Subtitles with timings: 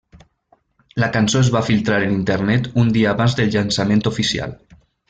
[1.03, 4.61] La cançó es va filtrar en Internet un dia abans del llançament oficial.